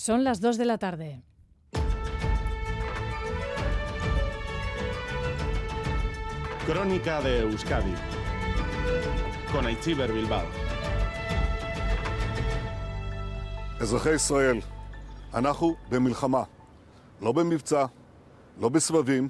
Son 0.00 0.23
las 0.23 0.39
2 0.39 0.57
de 0.57 0.65
la 0.65 0.77
tarde. 0.77 1.23
Crónica 6.65 7.21
de 7.21 7.39
Euskadi 7.41 7.93
con 9.51 9.65
Aichiber 9.65 10.11
Bilbao. 10.11 10.45
אזרחי 13.79 14.13
ישראל, 14.13 14.57
אנחנו 15.33 15.75
במלחמה. 15.89 16.43
לא 17.21 17.31
במבצע, 17.31 17.85
לא 18.59 18.69
בסבבים, 18.69 19.29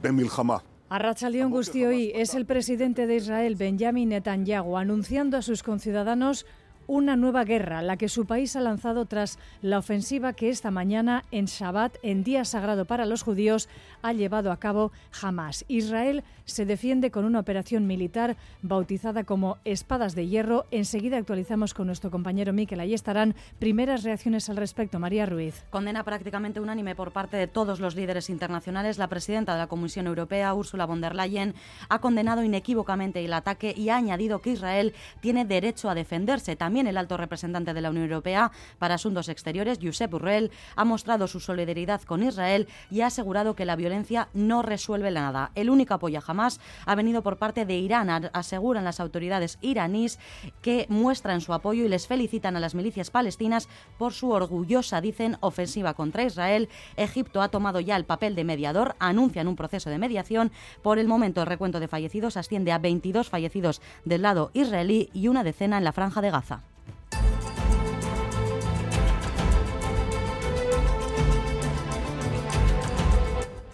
במלחמה. 0.00 0.56
Arrachaldeón 0.90 1.50
Gustioi 1.50 2.12
es 2.14 2.34
el 2.34 2.46
presidente 2.46 3.06
de 3.08 3.16
Israel, 3.16 3.56
Benjamin 3.56 4.10
Netanyahu, 4.10 4.76
anunciando 4.76 5.36
a 5.36 5.42
sus 5.42 5.62
conciudadanos 5.62 6.46
una 6.86 7.16
nueva 7.16 7.44
guerra, 7.44 7.82
la 7.82 7.96
que 7.96 8.08
su 8.08 8.26
país 8.26 8.56
ha 8.56 8.60
lanzado 8.60 9.06
tras 9.06 9.38
la 9.62 9.78
ofensiva 9.78 10.32
que 10.32 10.48
esta 10.48 10.70
mañana 10.70 11.24
en 11.30 11.46
Shabbat, 11.46 11.96
en 12.02 12.24
día 12.24 12.44
sagrado 12.44 12.84
para 12.84 13.06
los 13.06 13.22
judíos, 13.22 13.68
ha 14.02 14.12
llevado 14.12 14.52
a 14.52 14.58
cabo 14.58 14.92
Hamas. 15.22 15.64
Israel 15.68 16.24
se 16.44 16.66
defiende 16.66 17.10
con 17.10 17.24
una 17.24 17.40
operación 17.40 17.86
militar 17.86 18.36
bautizada 18.62 19.24
como 19.24 19.58
Espadas 19.64 20.14
de 20.14 20.26
Hierro. 20.26 20.66
Enseguida 20.70 21.16
actualizamos 21.16 21.72
con 21.72 21.86
nuestro 21.86 22.10
compañero 22.10 22.52
Miquel. 22.52 22.80
Ahí 22.80 22.92
estarán 22.92 23.34
primeras 23.58 24.02
reacciones 24.02 24.50
al 24.50 24.56
respecto. 24.56 24.98
María 24.98 25.26
Ruiz. 25.26 25.64
Condena 25.70 26.04
prácticamente 26.04 26.60
unánime 26.60 26.94
por 26.94 27.12
parte 27.12 27.36
de 27.36 27.46
todos 27.46 27.80
los 27.80 27.94
líderes 27.96 28.28
internacionales. 28.28 28.98
La 28.98 29.08
presidenta 29.08 29.52
de 29.52 29.58
la 29.60 29.66
Comisión 29.68 30.06
Europea, 30.06 30.54
Ursula 30.54 30.84
von 30.86 31.00
der 31.00 31.14
Leyen, 31.14 31.54
ha 31.88 32.00
condenado 32.00 32.42
inequívocamente 32.42 33.24
el 33.24 33.32
ataque 33.32 33.72
y 33.76 33.88
ha 33.88 33.96
añadido 33.96 34.40
que 34.40 34.50
Israel 34.50 34.92
tiene 35.20 35.44
derecho 35.44 35.88
a 35.88 35.94
defenderse. 35.94 36.56
También 36.56 36.73
el 36.76 36.96
alto 36.96 37.16
representante 37.16 37.74
de 37.74 37.80
la 37.80 37.90
Unión 37.90 38.04
Europea 38.04 38.50
para 38.78 38.94
Asuntos 38.94 39.28
Exteriores, 39.28 39.78
Josep 39.82 40.10
Borrell, 40.10 40.50
ha 40.76 40.84
mostrado 40.84 41.26
su 41.26 41.40
solidaridad 41.40 42.02
con 42.02 42.22
Israel 42.22 42.68
y 42.90 43.00
ha 43.00 43.06
asegurado 43.06 43.54
que 43.54 43.64
la 43.64 43.76
violencia 43.76 44.28
no 44.34 44.62
resuelve 44.62 45.10
nada. 45.10 45.50
El 45.54 45.70
único 45.70 45.94
apoyo 45.94 46.18
a 46.18 46.22
Hamas 46.26 46.60
ha 46.84 46.94
venido 46.94 47.22
por 47.22 47.38
parte 47.38 47.64
de 47.64 47.76
Irán, 47.76 48.10
aseguran 48.32 48.84
las 48.84 49.00
autoridades 49.00 49.58
iraníes 49.60 50.18
que 50.60 50.86
muestran 50.88 51.40
su 51.40 51.52
apoyo 51.52 51.84
y 51.84 51.88
les 51.88 52.06
felicitan 52.06 52.56
a 52.56 52.60
las 52.60 52.74
milicias 52.74 53.10
palestinas 53.10 53.68
por 53.98 54.12
su 54.12 54.30
orgullosa, 54.30 55.00
dicen, 55.00 55.36
ofensiva 55.40 55.94
contra 55.94 56.24
Israel. 56.24 56.68
Egipto 56.96 57.42
ha 57.42 57.48
tomado 57.48 57.80
ya 57.80 57.96
el 57.96 58.04
papel 58.04 58.34
de 58.34 58.44
mediador, 58.44 58.96
anuncian 58.98 59.48
un 59.48 59.56
proceso 59.56 59.90
de 59.90 59.98
mediación. 59.98 60.52
Por 60.82 60.98
el 60.98 61.08
momento 61.08 61.40
el 61.40 61.46
recuento 61.46 61.80
de 61.80 61.88
fallecidos 61.88 62.36
asciende 62.36 62.72
a 62.72 62.78
22 62.78 63.28
fallecidos 63.28 63.80
del 64.04 64.22
lado 64.22 64.50
israelí 64.54 65.10
y 65.12 65.28
una 65.28 65.44
decena 65.44 65.78
en 65.78 65.84
la 65.84 65.92
franja 65.92 66.20
de 66.20 66.30
Gaza. 66.30 66.63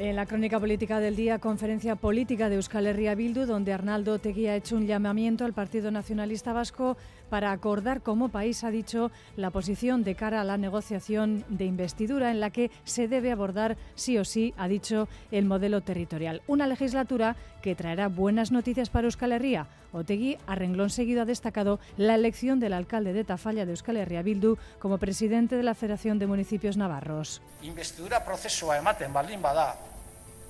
En 0.00 0.16
la 0.16 0.24
crónica 0.24 0.58
política 0.58 0.98
del 0.98 1.14
día, 1.14 1.40
conferencia 1.40 1.94
política 1.94 2.48
de 2.48 2.54
Euskal 2.54 2.86
Herria 2.86 3.14
Bildu, 3.14 3.44
donde 3.44 3.74
Arnaldo 3.74 4.18
Tegui 4.18 4.46
ha 4.46 4.56
hecho 4.56 4.76
un 4.76 4.86
llamamiento 4.86 5.44
al 5.44 5.52
Partido 5.52 5.90
Nacionalista 5.90 6.54
Vasco 6.54 6.96
para 7.28 7.52
acordar 7.52 8.00
como 8.00 8.30
país, 8.30 8.64
ha 8.64 8.70
dicho, 8.70 9.10
la 9.36 9.50
posición 9.50 10.02
de 10.02 10.14
cara 10.14 10.40
a 10.40 10.44
la 10.44 10.56
negociación 10.56 11.44
de 11.50 11.66
investidura 11.66 12.30
en 12.30 12.40
la 12.40 12.48
que 12.48 12.70
se 12.84 13.08
debe 13.08 13.30
abordar 13.30 13.76
sí 13.94 14.16
o 14.16 14.24
sí, 14.24 14.54
ha 14.56 14.68
dicho, 14.68 15.06
el 15.32 15.44
modelo 15.44 15.82
territorial. 15.82 16.40
Una 16.46 16.66
legislatura 16.66 17.36
que 17.60 17.74
traerá 17.74 18.08
buenas 18.08 18.52
noticias 18.52 18.88
para 18.88 19.06
Euskal 19.06 19.32
Herria. 19.32 19.66
Otegui, 19.92 20.38
a 20.46 20.54
renglón 20.54 20.88
seguido, 20.88 21.20
ha 21.20 21.26
destacado 21.26 21.78
la 21.98 22.14
elección 22.14 22.58
del 22.58 22.72
alcalde 22.72 23.12
de 23.12 23.24
Tafalla 23.24 23.66
de 23.66 23.72
Euskal 23.72 23.98
Herria 23.98 24.22
Bildu 24.22 24.56
como 24.78 24.96
presidente 24.96 25.56
de 25.56 25.62
la 25.62 25.74
Federación 25.74 26.18
de 26.18 26.26
Municipios 26.26 26.78
Navarros. 26.78 27.42
Investidura 27.62 28.24
prozesua 28.24 28.78
ematen 28.78 29.12
baldin 29.12 29.42
bada, 29.42 29.76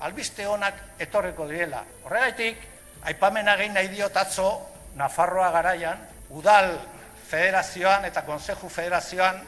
albiste 0.00 0.46
onak 0.48 0.74
etorreko 0.98 1.46
direla. 1.48 1.84
Horregaitik, 2.04 2.56
aipamena 3.02 3.56
gehi 3.56 3.72
nahi 3.74 3.88
diot 3.88 4.16
atzo, 4.16 4.50
Nafarroa 4.98 5.52
garaian, 5.54 6.00
udal 6.34 6.72
federazioan 7.30 8.04
eta 8.08 8.24
konseju 8.26 8.68
federazioan 8.68 9.38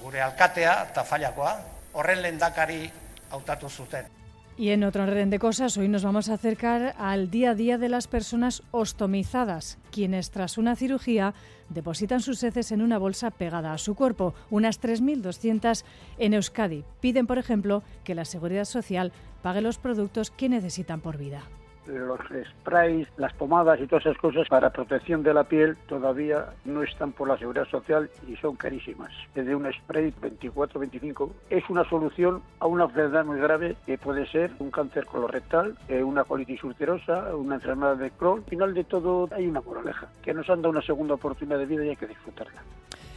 gure 0.00 0.22
alkatea, 0.22 0.78
Tafallakoa, 0.96 1.56
horren 1.92 2.22
lendakari 2.24 2.86
hautatu 3.30 3.68
zuten. 3.68 4.15
Y 4.58 4.70
en 4.70 4.84
otro 4.84 5.02
orden 5.02 5.28
de 5.28 5.38
cosas, 5.38 5.76
hoy 5.76 5.86
nos 5.86 6.02
vamos 6.02 6.30
a 6.30 6.34
acercar 6.34 6.94
al 6.98 7.30
día 7.30 7.50
a 7.50 7.54
día 7.54 7.76
de 7.76 7.90
las 7.90 8.06
personas 8.06 8.62
ostomizadas, 8.70 9.76
quienes 9.90 10.30
tras 10.30 10.56
una 10.56 10.76
cirugía 10.76 11.34
depositan 11.68 12.20
sus 12.20 12.42
heces 12.42 12.72
en 12.72 12.80
una 12.80 12.96
bolsa 12.96 13.30
pegada 13.30 13.74
a 13.74 13.78
su 13.78 13.94
cuerpo, 13.94 14.32
unas 14.48 14.80
3.200 14.80 15.84
en 16.16 16.32
Euskadi. 16.32 16.84
Piden, 17.00 17.26
por 17.26 17.36
ejemplo, 17.36 17.82
que 18.02 18.14
la 18.14 18.24
Seguridad 18.24 18.64
Social 18.64 19.12
pague 19.42 19.60
los 19.60 19.76
productos 19.76 20.30
que 20.30 20.48
necesitan 20.48 21.02
por 21.02 21.18
vida 21.18 21.42
los 21.86 22.20
sprays, 22.60 23.08
las 23.16 23.32
pomadas 23.34 23.80
y 23.80 23.86
todas 23.86 24.06
esas 24.06 24.18
cosas 24.18 24.48
para 24.48 24.70
protección 24.70 25.22
de 25.22 25.34
la 25.34 25.44
piel 25.44 25.76
todavía 25.88 26.46
no 26.64 26.82
están 26.82 27.12
por 27.12 27.28
la 27.28 27.38
seguridad 27.38 27.66
social 27.66 28.10
y 28.26 28.36
son 28.36 28.56
carísimas. 28.56 29.12
Desde 29.34 29.54
un 29.54 29.70
spray 29.72 30.12
24, 30.20 30.80
25 30.80 31.30
es 31.50 31.68
una 31.68 31.88
solución 31.88 32.42
a 32.60 32.66
una 32.66 32.84
enfermedad 32.84 33.24
muy 33.24 33.38
grave 33.38 33.76
que 33.86 33.98
puede 33.98 34.26
ser 34.26 34.50
un 34.58 34.70
cáncer 34.70 35.06
colorectal, 35.06 35.76
eh, 35.88 36.02
una 36.02 36.24
colitis 36.24 36.62
ulcerosa, 36.64 37.34
una 37.34 37.56
enfermedad 37.56 37.96
de 37.96 38.10
Crohn. 38.10 38.38
Al 38.38 38.50
final 38.50 38.74
de 38.74 38.84
todo 38.84 39.28
hay 39.32 39.46
una 39.46 39.60
moraleja, 39.60 40.08
que 40.22 40.34
nos 40.34 40.48
han 40.50 40.62
dado 40.62 40.70
una 40.70 40.82
segunda 40.82 41.14
oportunidad 41.14 41.58
de 41.58 41.66
vida 41.66 41.84
y 41.84 41.90
hay 41.90 41.96
que 41.96 42.06
disfrutarla. 42.06 42.62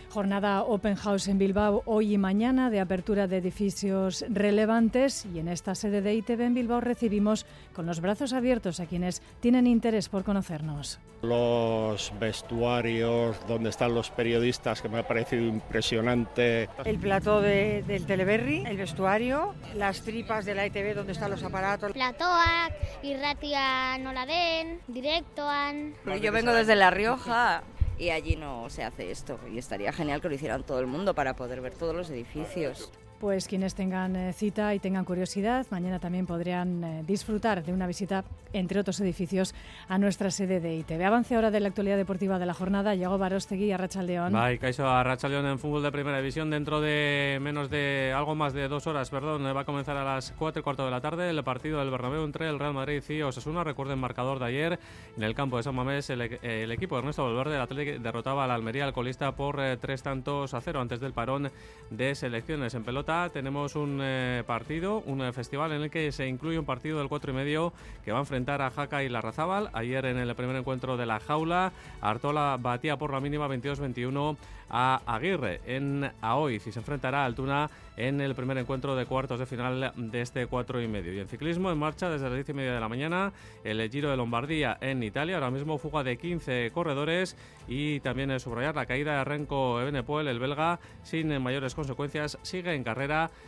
Jornada 0.10 0.64
Open 0.64 0.96
House 0.96 1.28
en 1.28 1.38
Bilbao 1.38 1.84
hoy 1.86 2.16
y 2.16 2.18
mañana 2.18 2.70
de 2.70 2.80
apertura 2.80 3.28
de 3.28 3.38
edificios 3.38 4.26
relevantes 4.28 5.26
y 5.34 5.40
en 5.40 5.48
esta 5.48 5.76
sede 5.76 6.02
de 6.02 6.16
ITV 6.16 6.42
en 6.42 6.54
Bilbao 6.56 6.82
recibimos 6.82 7.46
con 7.74 7.86
los 7.86 8.02
brazos 8.02 8.34
abiertos 8.34 8.80
a 8.80 8.88
quienes 8.88 9.22
tienen 9.40 9.68
interés 9.68 10.10
por 10.10 10.24
conocernos. 10.24 11.00
Los 11.22 12.12
vestuarios, 12.20 13.38
donde 13.48 13.70
están 13.70 13.94
los 13.94 14.10
periodistas, 14.10 14.82
que 14.82 14.90
me 14.90 15.00
ha 15.00 15.08
parecido 15.08 15.44
impresionante. 15.44 16.70
El 16.86 16.98
plató 16.98 17.42
de, 17.42 17.84
del 17.84 18.06
Teleberry, 18.06 18.64
el 18.66 18.78
vestuario, 18.78 19.54
las 19.76 20.02
tripas 20.02 20.46
de 20.46 20.56
la 20.56 20.66
ITV, 20.66 20.96
donde 20.96 21.12
están 21.12 21.30
los 21.30 21.44
aparatos. 21.44 21.92
Platoak, 21.92 22.74
irratia 23.04 23.98
nola 24.00 24.26
den, 24.26 24.80
directoan. 24.88 25.94
Yo 26.22 26.32
vengo 26.32 26.54
desde 26.54 26.76
La 26.76 26.90
Rioja 26.90 27.64
y 28.00 28.10
allí 28.10 28.38
no 28.38 28.70
se 28.70 28.84
hace 28.84 29.12
esto 29.12 29.40
y 29.52 29.58
estaría 29.58 29.92
genial 29.92 30.22
que 30.22 30.30
lo 30.30 30.36
hicieran 30.36 30.64
todo 30.64 30.80
el 30.80 30.88
mundo 30.88 31.14
para 31.14 31.36
poder 31.36 31.62
ver 31.62 31.76
todos 31.76 31.94
los 31.94 32.10
edificios. 32.10 32.92
Pues 33.20 33.50
quienes 33.50 33.76
tengan 33.76 34.16
eh, 34.16 34.32
cita 34.32 34.74
y 34.74 34.80
tengan 34.80 35.04
curiosidad, 35.04 35.68
mañana 35.72 36.00
también 36.00 36.26
podrían 36.26 36.82
eh, 36.86 37.04
disfrutar 37.06 37.66
de 37.66 37.74
una 37.74 37.86
visita, 37.86 38.24
entre 38.54 38.80
otros 38.80 39.02
edificios, 39.02 39.54
a 39.90 39.98
nuestra 39.98 40.32
sede 40.32 40.62
de 40.62 40.78
ITV. 40.78 41.04
Avance 41.04 41.36
ahora 41.36 41.52
de 41.52 41.60
la 41.60 41.68
actualidad 41.68 41.98
deportiva 41.98 42.40
de 42.40 42.46
la 42.46 42.54
jornada. 42.54 42.96
Llegó 42.96 43.18
Barostegui 43.18 43.74
a 43.74 43.78
Rachaldeón. 43.78 44.32
Bye, 44.32 44.58
Caiso 44.58 44.88
a 44.88 45.04
Rachaldeón 45.04 45.48
en 45.48 45.60
fútbol 45.60 45.84
de 45.84 45.92
primera 45.92 46.20
división. 46.20 46.50
Dentro 46.50 46.80
de 46.80 47.40
menos 47.42 47.70
de 47.70 48.14
algo 48.16 48.36
más 48.36 48.54
de 48.54 48.70
dos 48.70 48.88
horas, 48.88 49.10
perdón, 49.10 49.44
va 49.54 49.60
a 49.60 49.66
comenzar 49.66 49.98
a 49.98 50.06
las 50.06 50.32
cuatro 50.32 50.62
y 50.62 50.64
cuarto 50.64 50.86
de 50.86 50.92
la 50.92 51.02
tarde 51.02 51.30
el 51.30 51.44
partido 51.44 51.80
del 51.80 51.92
Bernabéu 51.92 52.24
entre 52.24 52.48
el 52.48 52.58
Real 52.58 52.74
Madrid 52.74 53.04
y 53.10 53.22
Osasuna. 53.22 53.66
Recuerden 53.66 54.00
marcador 54.00 54.40
de 54.40 54.46
ayer 54.46 54.80
en 55.18 55.24
el 55.24 55.36
campo 55.36 55.58
de 55.58 55.64
San 55.64 55.76
Mamés. 55.76 56.10
El, 56.10 56.22
el 56.22 56.72
equipo 56.72 56.96
de 56.96 57.00
Ernesto 57.00 57.26
Valverde, 57.26 57.56
el 57.56 57.62
Atlético, 57.62 58.02
derrotaba 58.02 58.46
al 58.46 58.52
Almería 58.52 58.86
alcoholista 58.86 59.36
por 59.36 59.60
eh, 59.60 59.76
tres 59.76 60.04
tantos 60.04 60.54
a 60.54 60.62
cero 60.62 60.80
antes 60.80 61.02
del 61.02 61.12
parón 61.12 61.52
de 61.90 62.16
selecciones 62.16 62.74
en 62.76 62.86
pelota 62.86 63.09
tenemos 63.34 63.76
un 63.76 64.00
eh, 64.04 64.44
partido, 64.46 65.02
un 65.08 65.24
eh, 65.24 65.34
festival 65.34 65.72
en 65.72 65.82
el 65.82 65.90
que 65.90 66.12
se 66.12 66.28
incluye 66.28 66.60
un 66.60 66.66
partido 66.66 67.00
del 67.00 67.10
4 67.10 67.32
y 67.32 67.36
medio 67.36 67.74
que 68.06 68.12
va 68.12 68.20
a 68.20 68.22
enfrentar 68.22 68.62
a 68.62 68.70
Jaca 68.70 69.04
y 69.04 69.10
Larrazábal. 69.10 69.72
Ayer 69.74 70.06
en 70.06 70.18
el 70.18 70.36
primer 70.36 70.56
encuentro 70.56 70.96
de 70.96 71.08
la 71.08 71.20
jaula, 71.20 71.72
Artola 72.02 72.58
batía 72.62 72.98
por 72.98 73.12
la 73.12 73.20
mínima 73.20 73.48
22-21 73.48 74.38
a 74.70 75.02
Aguirre 75.08 75.62
en 75.66 76.12
Aoiz 76.22 76.68
y 76.68 76.72
se 76.72 76.78
enfrentará 76.78 77.24
a 77.24 77.26
Altuna 77.26 77.72
en 77.98 78.22
el 78.22 78.36
primer 78.36 78.58
encuentro 78.58 78.96
de 78.96 79.06
cuartos 79.06 79.40
de 79.40 79.46
final 79.46 79.92
de 79.96 80.22
este 80.22 80.46
4 80.46 80.82
y 80.82 80.88
medio. 80.88 81.12
Y 81.14 81.20
en 81.20 81.28
ciclismo, 81.28 81.72
en 81.72 81.78
marcha 81.78 82.10
desde 82.10 82.28
las 82.28 82.36
10 82.36 82.50
y 82.50 82.54
media 82.54 82.74
de 82.74 82.80
la 82.80 82.88
mañana, 82.88 83.34
el 83.64 83.90
Giro 83.90 84.10
de 84.10 84.18
Lombardía 84.18 84.78
en 84.80 85.02
Italia. 85.04 85.36
Ahora 85.36 85.52
mismo 85.52 85.78
fuga 85.80 86.04
de 86.04 86.18
15 86.18 86.72
corredores 86.72 87.36
y 87.68 88.00
también 88.00 88.40
subrayar 88.40 88.76
la 88.76 88.86
caída 88.86 89.18
de 89.18 89.24
Renko 89.26 89.82
Ebenepoel, 89.82 90.28
el 90.28 90.40
belga, 90.40 90.80
sin 91.04 91.42
mayores 91.42 91.76
consecuencias. 91.76 92.38
Sigue 92.42 92.74
en 92.74 92.84
carrera 92.84 92.99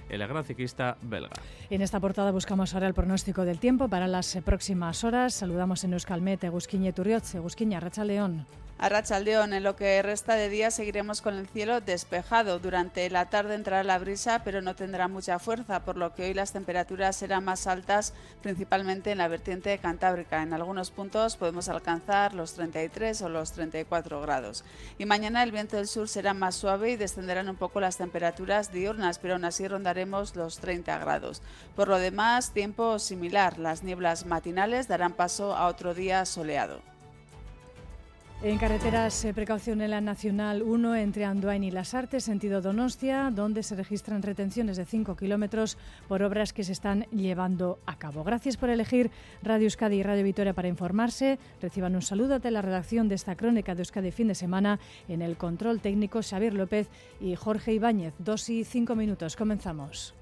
el 0.10 0.28
gran 0.28 0.44
ciclista 0.44 0.98
belga. 1.02 1.36
En 1.70 1.82
esta 1.82 2.00
portada 2.00 2.32
buscamos 2.32 2.74
ahora 2.74 2.88
el 2.88 2.94
pronóstico 2.94 3.46
del 3.46 3.60
tiempo 3.60 3.88
para 3.88 4.08
las 4.08 4.38
próximas 4.44 5.04
horas. 5.04 5.34
Saludamos 5.34 5.84
en 5.84 5.94
Euskalmet, 5.94 6.44
Egusquiñe 6.44 6.94
Turriotze, 6.94 7.38
Egusquiña, 7.38 7.80
Racha 7.80 8.04
León. 8.04 8.46
A 8.82 8.90
Rachaldeón, 8.90 9.54
en 9.54 9.62
lo 9.62 9.76
que 9.76 10.02
resta 10.02 10.34
de 10.34 10.50
día 10.50 10.72
seguiremos 10.72 11.22
con 11.22 11.36
el 11.36 11.48
cielo 11.48 11.82
despejado. 11.82 12.58
Durante 12.58 13.08
la 13.12 13.30
tarde 13.30 13.54
entrará 13.54 13.84
la 13.84 14.00
brisa, 14.00 14.42
pero 14.44 14.64
no 14.64 14.76
tendrá 14.76 15.08
mucha 15.08 15.38
fuerza, 15.38 15.86
por 15.86 15.98
lo 15.98 16.16
que 16.16 16.24
hoy 16.24 16.34
las 16.34 16.52
temperaturas 16.52 17.16
serán 17.16 17.46
más 17.46 17.68
altas, 17.68 18.16
principalmente 18.42 19.12
en 19.12 19.20
la 19.20 19.28
vertiente 19.28 19.78
cantábrica. 19.78 20.42
En 20.42 20.52
algunos 20.52 20.90
puntos 20.90 21.38
podemos 21.38 21.70
alcanzar 21.70 22.34
los 22.34 22.54
33 22.54 23.22
o 23.22 23.30
los 23.30 23.52
34 23.52 24.20
grados. 24.20 24.64
Y 24.98 25.06
mañana 25.06 25.44
el 25.44 25.52
viento 25.52 25.78
del 25.78 25.88
sur 25.88 26.08
será 26.08 26.34
más 26.34 26.56
suave 26.56 26.90
y 26.90 26.96
descenderán 26.96 27.50
un 27.50 27.58
poco 27.58 27.82
las 27.82 27.98
temperaturas 27.98 28.72
diurnas, 28.72 29.20
pero 29.20 29.38
así 29.46 29.68
rondaremos 29.68 30.36
los 30.36 30.60
30 30.60 30.98
grados. 31.00 31.42
Por 31.76 31.88
lo 31.88 31.98
demás, 31.98 32.52
tiempo 32.52 33.00
similar. 33.00 33.58
Las 33.58 33.84
nieblas 33.84 34.26
matinales 34.26 34.88
darán 34.88 35.14
paso 35.14 35.56
a 35.56 35.68
otro 35.68 35.94
día 35.94 36.26
soleado. 36.26 36.91
En 38.44 38.58
carreteras, 38.58 39.24
eh, 39.24 39.36
precaución 39.36 39.82
en 39.82 39.92
la 39.92 40.02
Nacional 40.02 40.64
1 40.64 40.96
entre 40.96 41.26
Anduain 41.26 41.64
y 41.64 41.70
Las 41.70 41.94
Artes, 41.94 42.24
sentido 42.24 42.60
Donostia, 42.60 43.30
donde 43.32 43.62
se 43.62 43.76
registran 43.76 44.24
retenciones 44.24 44.78
de 44.78 44.86
5 44.86 45.16
kilómetros 45.16 45.78
por 46.08 46.24
obras 46.24 46.52
que 46.52 46.64
se 46.64 46.72
están 46.72 47.04
llevando 47.12 47.78
a 47.86 48.00
cabo. 48.00 48.24
Gracias 48.24 48.58
por 48.58 48.72
elegir 48.72 49.12
Radio 49.44 49.66
Euskadi 49.66 49.98
y 49.98 50.04
Radio 50.04 50.24
Vitoria 50.24 50.54
para 50.54 50.70
informarse. 50.70 51.38
Reciban 51.62 51.94
un 51.94 52.02
saludo 52.02 52.40
de 52.40 52.50
la 52.50 52.64
redacción 52.64 53.10
de 53.10 53.16
esta 53.16 53.36
crónica 53.36 53.76
de 53.76 53.82
Euskadi 53.82 54.10
fin 54.10 54.30
de 54.30 54.36
semana 54.36 54.80
en 55.08 55.22
el 55.22 55.38
control 55.38 55.80
técnico 55.80 56.24
Xavier 56.24 56.56
López 56.56 56.90
y 57.20 57.36
Jorge 57.36 57.74
Ibáñez. 57.74 58.16
Dos 58.18 58.50
y 58.50 58.64
cinco 58.64 58.96
minutos. 58.96 59.36
Comenzamos. 59.36 60.16